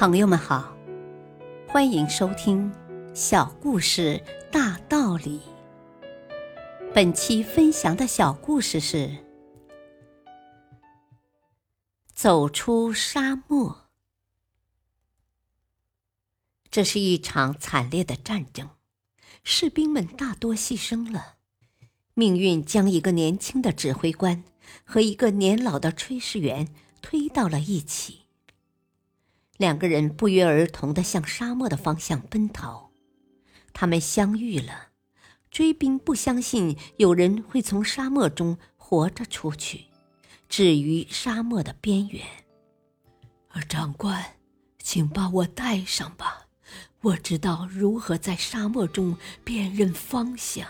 [0.00, 0.74] 朋友们好，
[1.68, 2.72] 欢迎收听
[3.14, 4.18] 《小故事
[4.50, 5.42] 大道理》。
[6.94, 8.96] 本期分享的小故事是
[12.14, 13.68] 《走出沙漠》。
[16.70, 18.70] 这是一场惨烈的战争，
[19.44, 21.34] 士兵们大多牺牲了。
[22.14, 24.44] 命运将一个年轻的指挥官
[24.82, 26.68] 和一个年老的炊事员
[27.02, 28.19] 推到了一起。
[29.60, 32.92] 两个人不约而同的向沙漠的方向奔逃，
[33.74, 34.88] 他们相遇了。
[35.50, 39.84] 追兵不相信有人会从沙漠中活着出去，
[40.48, 42.24] 置于沙漠的边缘。
[43.50, 44.36] 而长官，
[44.78, 46.46] 请把我带上吧，
[47.02, 50.66] 我知道如何在沙漠中辨认方向。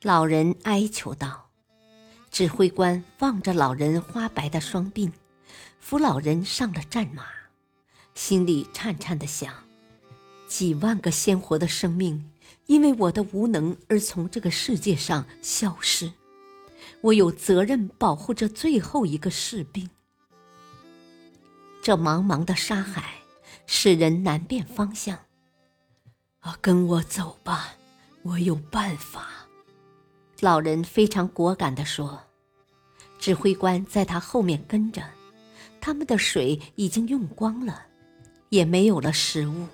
[0.00, 1.50] 老人哀求道。
[2.30, 5.12] 指挥官望着老人花白的双鬓。
[5.80, 7.24] 扶老人上了战马，
[8.14, 9.52] 心里颤颤的想：
[10.46, 12.30] 几万个鲜活的生命
[12.66, 16.12] 因为我的无能而从这个世界上消失，
[17.00, 19.88] 我有责任保护这最后一个士兵。
[21.82, 23.14] 这茫茫的沙海
[23.66, 25.18] 使人难辨方向。
[26.40, 27.74] 啊，跟我走吧，
[28.22, 29.28] 我有办法。
[30.40, 32.20] 老人非常果敢地说。
[33.18, 35.02] 指挥官在他后面跟着。
[35.80, 37.86] 他们的水已经用光了，
[38.50, 39.66] 也没有了食物，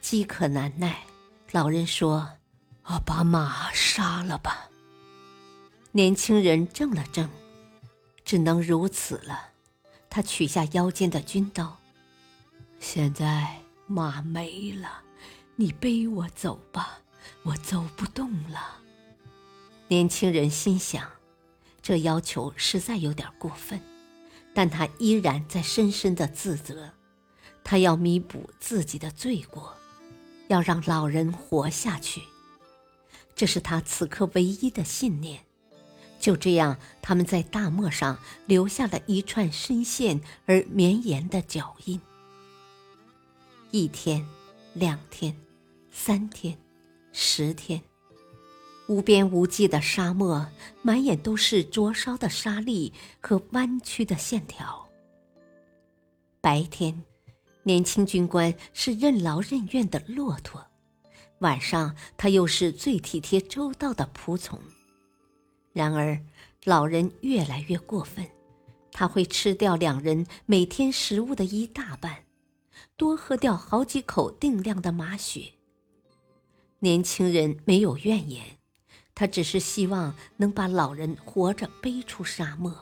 [0.00, 1.04] 饥渴难耐。
[1.50, 2.28] 老人说
[2.82, 4.68] ：“啊，把马杀了吧。”
[5.92, 7.28] 年轻人怔了怔，
[8.24, 9.50] 只能如此了。
[10.08, 11.78] 他取下腰间的军刀。
[12.80, 15.02] 现在马没了，
[15.56, 16.98] 你背我走吧，
[17.42, 18.78] 我走不动了。
[19.88, 21.06] 年轻人心想，
[21.82, 23.80] 这要求实在有点过分。
[24.54, 26.90] 但他依然在深深的自责，
[27.64, 29.74] 他要弥补自己的罪过，
[30.48, 32.22] 要让老人活下去，
[33.34, 35.44] 这是他此刻唯一的信念。
[36.20, 42.00] 就这样，他们在大漠上留下了一串深陷而绵延的脚印。
[43.72, 44.24] 一天，
[44.74, 45.36] 两天，
[45.90, 46.56] 三天，
[47.12, 47.82] 十天。
[48.88, 50.46] 无边无际的沙漠，
[50.82, 54.86] 满眼都是灼烧的沙砾和弯曲的线条。
[56.40, 57.02] 白天，
[57.62, 60.60] 年轻军官是任劳任怨的骆驼；
[61.38, 64.58] 晚上，他又是最体贴周到的仆从。
[65.72, 66.20] 然而，
[66.64, 68.26] 老人越来越过分，
[68.90, 72.24] 他会吃掉两人每天食物的一大半，
[72.96, 75.52] 多喝掉好几口定量的马血。
[76.80, 78.44] 年轻人没有怨言。
[79.14, 82.74] 他只是希望能把老人活着背出沙漠。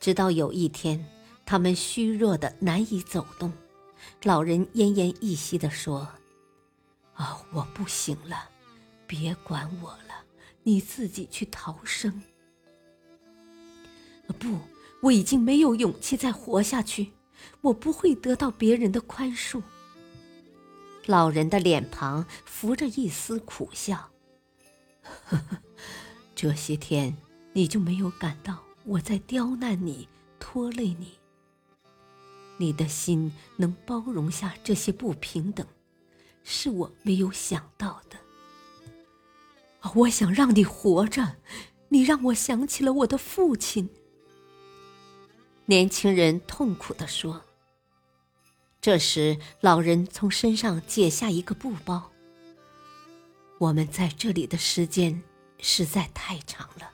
[0.00, 1.04] 直到有一天，
[1.44, 3.52] 他们虚弱的难以走动，
[4.22, 6.08] 老人奄奄一息地说
[7.14, 8.48] ：“啊，我不行了，
[9.06, 10.24] 别管我了，
[10.62, 12.22] 你自己去逃生。”
[14.38, 14.58] 不，
[15.02, 17.12] 我已经没有勇气再活下去，
[17.60, 19.62] 我不会得到别人的宽恕。
[21.06, 24.10] 老人的脸庞浮着一丝苦笑。
[25.26, 25.58] 呵呵，
[26.34, 27.16] 这些天
[27.52, 30.08] 你就没有感到我在刁难你、
[30.38, 31.12] 拖累你？
[32.58, 35.66] 你的心能包容下这些不平等，
[36.42, 38.16] 是我没有想到的。
[39.94, 41.36] 我想让你活着，
[41.90, 43.88] 你让我想起了我的父亲。
[45.66, 47.42] 年轻人痛苦地说。
[48.80, 52.12] 这时，老人从身上解下一个布包。
[53.58, 55.22] 我们在这里的时间
[55.58, 56.90] 实在太长了，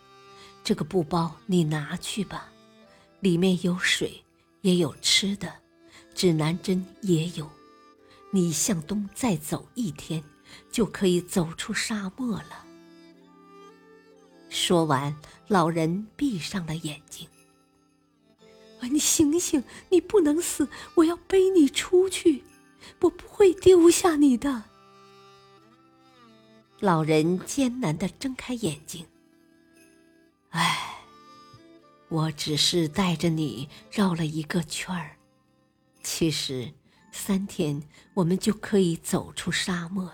[0.62, 2.52] 这个布包你拿去吧，
[3.20, 4.22] 里面有水，
[4.60, 5.52] 也有吃的，
[6.14, 7.50] 指南针也有。
[8.30, 10.22] 你向东再走一天，
[10.70, 12.64] 就可以走出沙漠了。
[14.48, 15.16] 说完，
[15.48, 17.26] 老人闭上了眼睛。
[18.80, 22.44] 啊，你醒醒，你不能死，我要背你出去，
[23.00, 24.62] 我不会丢下你的。
[26.82, 29.06] 老人艰难地睁开眼睛。
[30.48, 30.96] 唉，
[32.08, 35.16] 我只是带着你绕了一个圈儿。
[36.02, 36.72] 其实，
[37.12, 37.80] 三天
[38.14, 40.12] 我们就可以走出沙漠。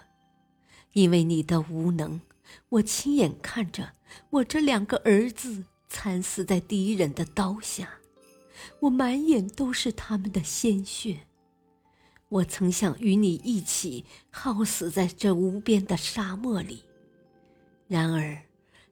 [0.92, 2.20] 因为你的无能，
[2.68, 3.94] 我亲眼看着
[4.28, 7.88] 我这两个儿子惨死在敌人的刀下，
[8.80, 11.20] 我满眼都是他们的鲜血。
[12.28, 16.84] 我曾想与你一起耗死在这无边的沙漠里，
[17.86, 18.42] 然而，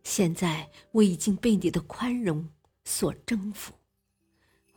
[0.03, 2.49] 现在我已经被你的宽容
[2.85, 3.75] 所征服。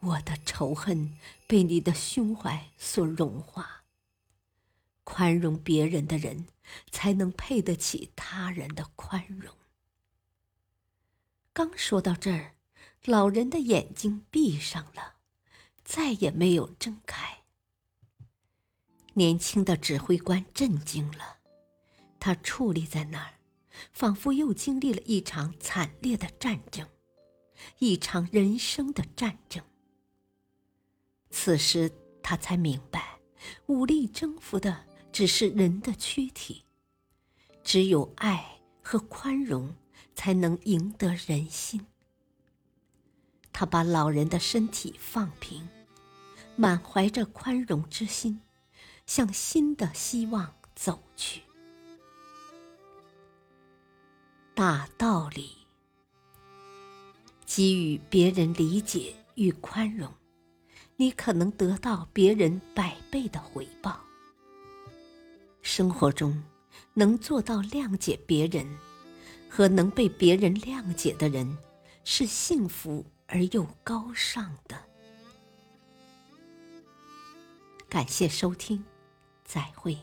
[0.02, 1.18] 我的仇恨
[1.48, 3.84] 被你的胸怀所融化。
[5.04, 6.46] 宽容别人的人，
[6.92, 9.56] 才能配得起他人的宽容。
[11.54, 12.56] 刚说到这儿，
[13.06, 15.16] 老人的眼睛闭上了，
[15.84, 17.02] 再也没有睁。
[19.20, 21.40] 年轻的指挥官震惊了，
[22.22, 23.34] 他矗立在那儿，
[23.92, 26.88] 仿佛又经历了一场惨烈的战争，
[27.80, 29.62] 一场人生的战争。
[31.32, 31.92] 此时
[32.24, 33.20] 他才明白，
[33.66, 36.64] 武力征服的只是人的躯体，
[37.62, 39.76] 只有爱和宽容
[40.16, 41.86] 才能赢得人心。
[43.52, 45.68] 他把老人的身体放平，
[46.56, 48.40] 满怀着宽容之心，
[49.10, 51.42] 向新的希望走去。
[54.54, 55.50] 大道理，
[57.44, 60.14] 给予别人理解与宽容。
[60.96, 64.00] 你可能得到别人百倍的回报。
[65.64, 66.44] 生活中，
[66.94, 68.78] 能做到谅解别人，
[69.50, 71.58] 和能被别人谅解的人，
[72.04, 74.78] 是幸福而又高尚的。
[77.90, 78.86] 感谢收听，
[79.50, 79.98] 再会。